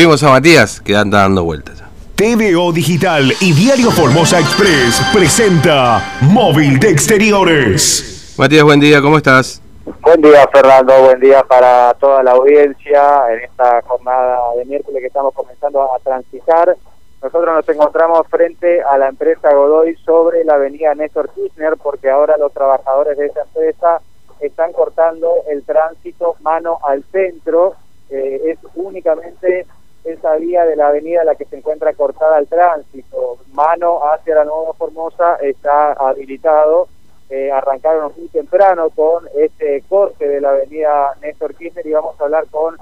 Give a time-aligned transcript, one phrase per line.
[0.00, 1.82] Vimos a Matías que anda dando vueltas.
[2.14, 8.36] TVO Digital y Diario Formosa Express presenta Móvil de Exteriores.
[8.38, 9.60] Matías, buen día, ¿cómo estás?
[10.02, 11.02] Buen día, Fernando.
[11.02, 15.98] Buen día para toda la audiencia en esta jornada de miércoles que estamos comenzando a
[15.98, 16.76] transitar.
[17.20, 22.36] Nosotros nos encontramos frente a la empresa Godoy sobre la avenida Néstor Kirchner porque ahora
[22.38, 24.00] los trabajadores de esa empresa
[24.38, 27.74] están cortando el tránsito mano al centro.
[28.10, 29.66] Eh, es únicamente
[30.12, 33.38] esa vía de la avenida la que se encuentra cortada al tránsito.
[33.52, 36.88] Mano hacia la Nueva Formosa está habilitado.
[37.30, 42.24] Eh, arrancaron muy temprano con este corte de la avenida Néstor Kirchner y vamos a
[42.24, 42.76] hablar con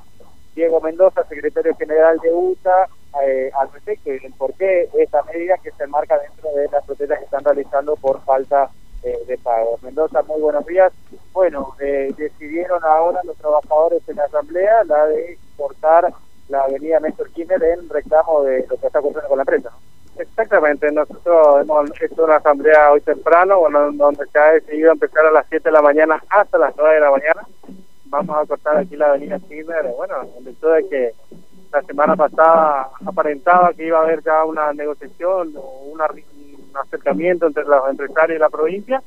[0.54, 2.88] Diego Mendoza, secretario general de UTA,
[3.24, 6.84] eh, al respecto y el por qué esta medida que se enmarca dentro de las
[6.84, 8.70] protestas que están realizando por falta
[9.02, 9.78] eh, de pago.
[9.82, 10.92] Mendoza, muy buenos días.
[11.32, 16.12] Bueno, decidieron ahora los trabajadores en la asamblea la de cortar
[16.56, 19.70] la avenida Néstor Kirchner en reclamo de lo que está ocurriendo con la empresa.
[20.18, 25.30] Exactamente, nosotros hemos hecho una asamblea hoy temprano, bueno, donde se ha decidido empezar a
[25.30, 27.46] las 7 de la mañana hasta las 9 de la mañana.
[28.06, 31.12] Vamos a cortar aquí la avenida Kirchner, bueno, en virtud de que
[31.70, 36.00] la semana pasada aparentaba que iba a haber ya una negociación o un
[36.74, 39.02] acercamiento entre los empresarios y la provincia.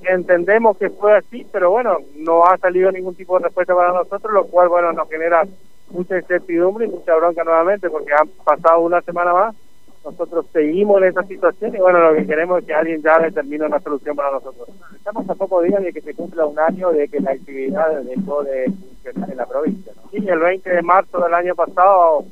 [0.00, 4.32] Entendemos que fue así, pero bueno, no ha salido ningún tipo de respuesta para nosotros,
[4.32, 5.44] lo cual, bueno, nos genera
[5.90, 9.56] mucha incertidumbre y mucha bronca nuevamente porque han pasado una semana más.
[10.04, 13.66] Nosotros seguimos en esa situación y bueno, lo que queremos es que alguien ya determine
[13.66, 14.68] una solución para nosotros.
[14.94, 18.42] Estamos a pocos días de que se cumpla un año de que la actividad dejó
[18.44, 19.92] de funcionar en la provincia.
[20.10, 22.24] Sí, el 20 de marzo del año pasado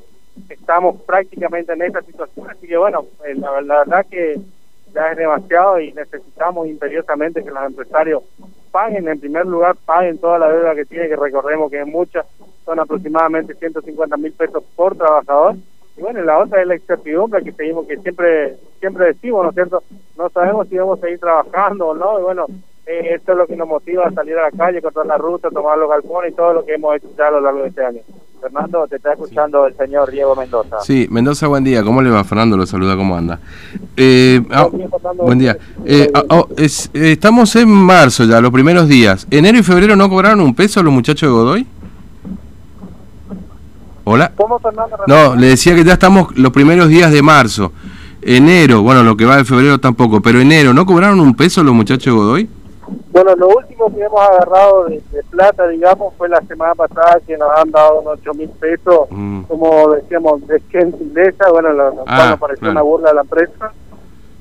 [0.49, 4.39] estamos prácticamente en esa situación, así que bueno, eh, la, la verdad que
[4.93, 8.23] ya es demasiado y necesitamos imperiosamente que los empresarios
[8.71, 12.25] paguen, en primer lugar, paguen toda la deuda que tiene, que recordemos que es mucha,
[12.67, 15.55] son aproximadamente 150 mil pesos por trabajador.
[15.95, 19.55] Y bueno, la otra es la incertidumbre que seguimos, que siempre siempre decimos, ¿no es
[19.55, 19.81] cierto?
[20.17, 22.45] No sabemos si vamos a seguir trabajando o no, y bueno,
[22.85, 25.49] eh, esto es lo que nos motiva a salir a la calle, cortar la ruta,
[25.49, 27.85] tomar los galpones y todo lo que hemos hecho ya a lo largo de este
[27.85, 28.01] año.
[28.39, 30.79] Fernando, te está escuchando el señor Diego Mendoza.
[30.81, 31.83] Sí, Mendoza, buen día.
[31.83, 32.55] ¿Cómo le va, Fernando?
[32.55, 33.39] Lo saluda, ¿cómo anda?
[33.95, 34.67] Eh, ah,
[35.15, 35.57] buen día.
[35.85, 39.25] Eh, oh, es, eh, estamos en marzo ya, los primeros días.
[39.31, 41.67] ¿Enero y febrero no cobraron un peso los muchachos de Godoy?
[44.09, 44.31] ¿Hola?
[44.35, 44.97] ¿Cómo, Fernando?
[45.05, 47.73] No, le decía que ya estamos los primeros días de marzo.
[48.21, 51.73] Enero, bueno, lo que va de febrero tampoco, pero enero, ¿no cobraron un peso los
[51.73, 52.49] muchachos de Godoy?
[53.11, 57.37] Bueno, lo último que hemos agarrado de, de plata, digamos, fue la semana pasada que
[57.37, 59.41] nos han dado unos 8 mil pesos, Mm.
[59.43, 62.71] como decíamos, de gentileza, bueno, lo, Ah, nos pareció claro.
[62.71, 63.71] una burla de la empresa.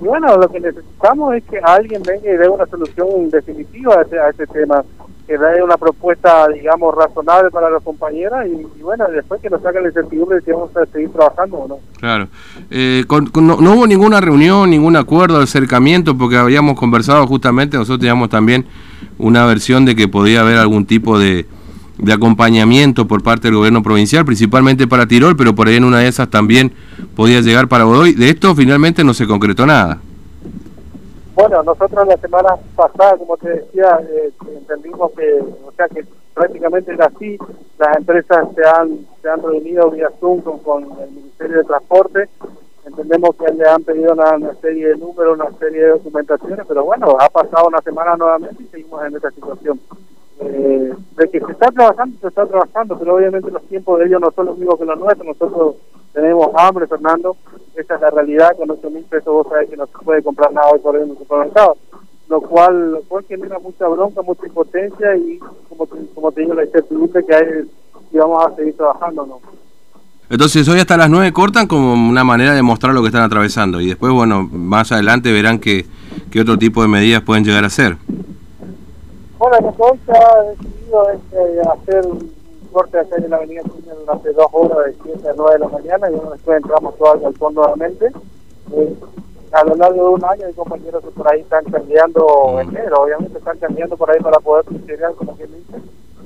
[0.00, 4.02] Y bueno, lo que necesitamos es que alguien venga y dé una solución definitiva a
[4.02, 4.84] este, a este tema,
[5.26, 9.60] que dé una propuesta, digamos, razonable para los compañeros y, y bueno, después que nos
[9.62, 11.78] saquen la incertidumbre de si vamos a seguir trabajando o no.
[11.98, 12.28] Claro.
[12.70, 17.76] Eh, con- con- no, no hubo ninguna reunión, ningún acuerdo, acercamiento, porque habíamos conversado justamente,
[17.76, 18.66] nosotros teníamos también
[19.18, 21.46] una versión de que podía haber algún tipo de,
[21.98, 25.98] de acompañamiento por parte del gobierno provincial, principalmente para Tirol, pero por ahí en una
[25.98, 26.72] de esas también
[27.16, 28.12] podía llegar para Godoy.
[28.12, 29.98] De esto finalmente no se concretó nada.
[31.36, 36.02] Bueno, nosotros la semana pasada, como te decía, eh, entendimos que, o sea, que
[36.32, 37.36] prácticamente era así.
[37.78, 42.30] Las empresas se han, se han reunido vía Zoom con, el Ministerio de Transporte.
[42.86, 46.84] Entendemos que le han pedido una, una serie de números, una serie de documentaciones, pero
[46.86, 49.78] bueno, ha pasado una semana nuevamente y seguimos en esta situación.
[50.40, 54.22] Eh, de que se está trabajando, se está trabajando, pero obviamente los tiempos de ellos
[54.22, 55.26] no son los mismos que los nuestros.
[55.26, 55.74] Nosotros
[56.16, 57.36] tenemos hambre, Fernando.
[57.76, 58.56] Esa es la realidad.
[58.56, 61.02] Con 8 mil pesos vos sabés que no se puede comprar nada hoy por hoy
[61.02, 61.76] en el supermercado.
[62.28, 65.38] Lo cual, lo cual genera mucha bronca, mucha impotencia y,
[65.68, 67.44] como te, como te digo, la incertidumbre que hay
[68.10, 69.40] si vamos a seguir trabajando o no.
[70.30, 73.80] Entonces hoy hasta las 9 cortan como una manera de mostrar lo que están atravesando
[73.80, 75.84] y después, bueno, más adelante verán qué
[76.40, 77.96] otro tipo de medidas pueden llegar a ser.
[79.38, 79.74] Bueno,
[80.06, 82.04] se ha decidido es eh, hacer
[82.76, 86.10] corte acá en la avenida durante dos horas de 7 a 9 de la mañana
[86.10, 88.12] y después entramos todos al fondo nuevamente.
[88.72, 88.94] Eh,
[89.52, 93.38] a lo largo de un año hay compañeros que por ahí están cambiando enero, obviamente
[93.38, 95.80] están cambiando por ahí para poder funcionar como que dice.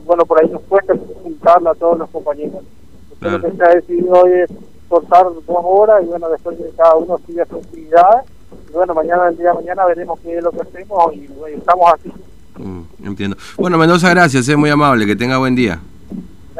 [0.05, 0.93] Bueno, por ahí nos cuesta
[1.23, 2.64] juntarla a todos los compañeros.
[3.12, 4.50] Entonces, Lo que se ha decidido hoy es
[4.88, 8.25] cortar dos horas y bueno, después que cada uno sigue su actividad.
[8.70, 11.58] Y bueno, mañana, el día de mañana veremos qué es lo que hacemos y bueno,
[11.58, 12.12] estamos así.
[12.56, 13.37] Mm, entiendo.
[13.56, 15.81] Bueno, Mendoza, gracias, es muy amable, que tenga buen día.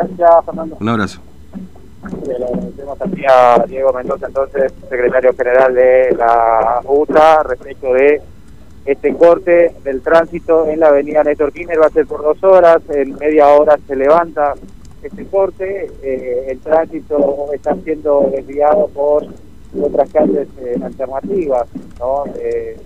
[0.00, 0.76] Gracias, Fernando.
[0.81, 1.20] Un abrazo.
[2.76, 8.23] Tenemos aquí a Diego Mendoza, entonces, secretario general de la UTA, respecto de
[8.87, 11.81] este corte del tránsito en la avenida Néstor Kirchner.
[11.81, 14.55] Va a ser por dos horas, en media hora se levanta
[15.02, 19.26] este corte, eh, el tránsito está siendo desviado por
[19.81, 21.69] otras calles eh, alternativas,
[21.99, 22.25] ¿no?
[22.38, 22.76] Eh,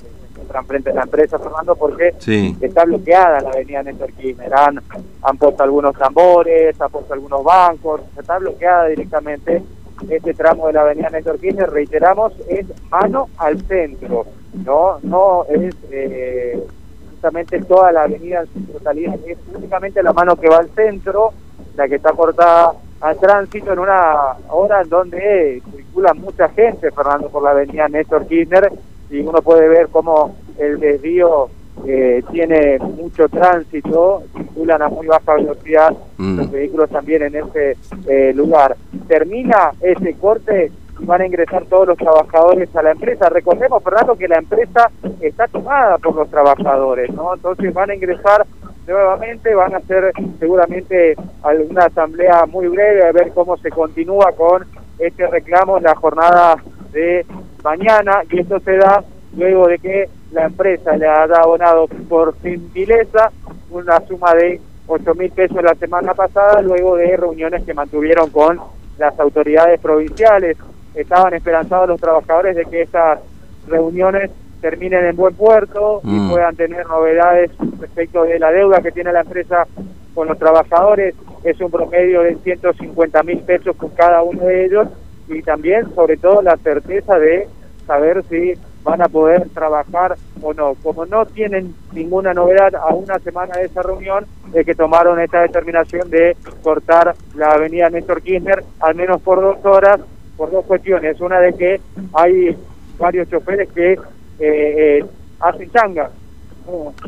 [0.67, 2.15] frente a la empresa, Fernando, porque
[2.61, 4.53] está bloqueada la avenida Néstor Kirchner.
[4.55, 4.81] Han,
[5.23, 9.63] han puesto algunos tambores, han puesto algunos bancos, está bloqueada directamente
[10.09, 14.27] este tramo de la avenida Néstor Kirchner, reiteramos, es mano al centro,
[14.65, 16.63] no no es eh,
[17.11, 21.33] justamente toda la avenida en su totalidad, es únicamente la mano que va al centro,
[21.77, 27.29] la que está cortada al tránsito en una hora en donde circula mucha gente, Fernando,
[27.29, 28.71] por la avenida Néstor Kirchner,
[29.15, 31.49] y uno puede ver cómo el desvío
[31.87, 36.37] eh, tiene mucho tránsito, circulan a muy baja velocidad mm.
[36.39, 37.77] los vehículos también en ese
[38.09, 38.77] eh, lugar.
[39.07, 43.29] Termina ese corte y van a ingresar todos los trabajadores a la empresa.
[43.29, 44.91] Recordemos, Fernando, que la empresa
[45.21, 47.35] está tomada por los trabajadores, ¿no?
[47.35, 48.47] Entonces van a ingresar
[48.87, 54.65] nuevamente, van a hacer seguramente alguna asamblea muy breve a ver cómo se continúa con
[54.99, 56.57] este reclamo en la jornada
[56.93, 57.27] de
[57.65, 59.03] mañana y esto se da
[59.37, 63.33] luego de que la empresa le ha abonado por gentileza
[63.71, 68.61] una suma de 8 mil pesos la semana pasada luego de reuniones que mantuvieron con
[68.99, 70.59] las autoridades provinciales.
[70.95, 73.19] Estaban esperanzados los trabajadores de que estas
[73.67, 74.31] reuniones
[74.61, 76.31] terminen en buen puerto y mm.
[76.31, 77.51] puedan tener novedades
[77.81, 79.67] respecto de la deuda que tiene la empresa
[80.15, 81.15] con los trabajadores.
[81.43, 84.89] Es un promedio de 150 mil pesos con cada uno de ellos
[85.29, 87.49] y también sobre todo la certeza de
[87.87, 90.75] saber si van a poder trabajar o no.
[90.83, 95.41] Como no tienen ninguna novedad a una semana de esa reunión, es que tomaron esta
[95.41, 100.01] determinación de cortar la avenida Néstor Kirchner, al menos por dos horas,
[100.37, 101.21] por dos cuestiones.
[101.21, 101.81] Una de que
[102.13, 102.57] hay
[102.99, 103.99] varios choferes que eh,
[104.39, 105.05] eh,
[105.41, 106.11] hacen changa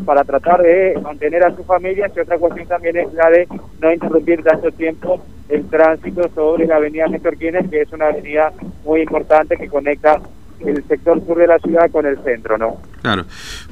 [0.04, 3.48] para tratar de mantener a su familia y otra cuestión también es la de
[3.80, 8.52] no interrumpir tanto tiempo el tránsito sobre la avenida Néstor Kirchner, que es una avenida
[8.84, 10.20] muy importante que conecta
[10.64, 12.78] el sector sur de la ciudad con el centro, ¿no?
[13.02, 13.24] Claro.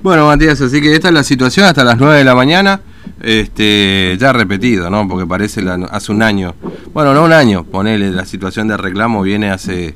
[0.02, 2.80] Bueno, Matías, así que esta es la situación hasta las 9 de la mañana,
[3.22, 5.08] este, ya repetido, ¿no?
[5.08, 6.54] Porque parece hace un año,
[6.92, 9.94] bueno, no un año, ponele, la situación de reclamo viene hace,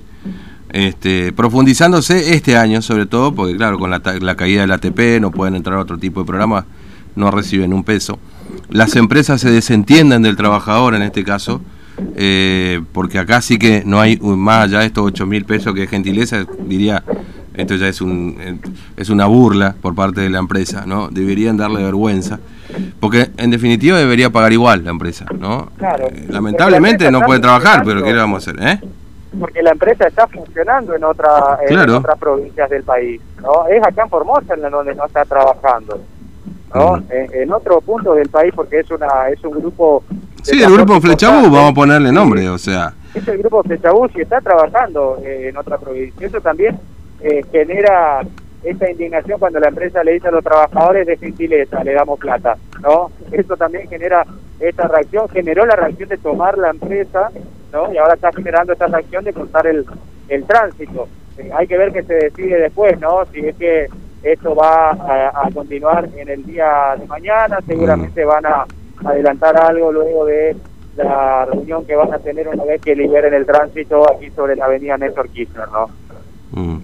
[0.72, 5.30] este, profundizándose este año sobre todo, porque claro, con la, la caída del ATP no
[5.30, 6.64] pueden entrar a otro tipo de programas,
[7.16, 8.18] no reciben un peso.
[8.70, 11.62] Las empresas se desentienden del trabajador en este caso,
[12.16, 15.84] eh, porque acá sí que no hay más allá de estos 8 mil pesos que
[15.84, 17.02] es gentileza, diría,
[17.54, 18.58] esto ya es, un, eh,
[18.96, 21.08] es una burla por parte de la empresa, ¿no?
[21.08, 22.38] Deberían darle vergüenza,
[23.00, 25.72] porque en definitiva debería pagar igual la empresa, ¿no?
[25.80, 28.62] Eh, lamentablemente no puede trabajar, pero ¿qué le vamos a hacer?
[28.62, 28.80] Eh?
[29.40, 33.66] Porque la empresa está funcionando en, otra, en otras provincias del país, ¿no?
[33.66, 36.00] Es acá en Formosa en donde no está trabajando.
[36.74, 37.02] ¿No?
[37.10, 40.02] En, otro punto del país porque es una es un grupo
[40.42, 42.94] Sí, el grupo Flechabú, vamos a ponerle nombre, o sea.
[43.14, 46.26] Es el grupo Flechabú y está trabajando eh, en otra provincia.
[46.26, 46.78] Eso también
[47.20, 48.22] eh, genera
[48.62, 52.56] esta indignación cuando la empresa le dice a los trabajadores de gentileza, le damos plata,
[52.80, 53.10] ¿no?
[53.30, 54.24] Eso también genera
[54.60, 57.30] esta reacción, generó la reacción de tomar la empresa,
[57.72, 57.92] ¿no?
[57.92, 59.84] Y ahora está generando esta reacción de cortar el,
[60.28, 61.08] el tránsito.
[61.38, 63.24] Eh, hay que ver qué se decide después, ¿no?
[63.32, 63.86] Si es que
[64.22, 68.66] esto va a, continuar en el día de mañana, seguramente van a
[69.04, 70.56] adelantar algo luego de
[70.96, 74.64] la reunión que van a tener una vez que liberen el tránsito aquí sobre la
[74.64, 75.88] avenida Néstor Kirchner, ¿no?
[76.50, 76.78] Mm.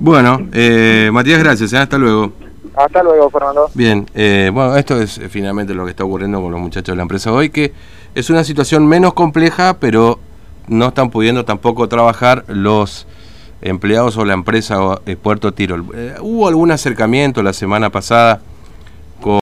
[0.00, 1.78] Bueno, eh, Matías, gracias, ¿eh?
[1.78, 2.32] hasta luego.
[2.74, 3.70] Hasta luego, Fernando.
[3.74, 7.02] Bien, eh, bueno, esto es finalmente lo que está ocurriendo con los muchachos de la
[7.02, 7.72] empresa hoy, que
[8.14, 10.18] es una situación menos compleja, pero
[10.68, 13.06] no están pudiendo tampoco trabajar los
[13.62, 15.84] empleados o la empresa Puerto Tirol.
[16.20, 18.40] hubo algún acercamiento la semana pasada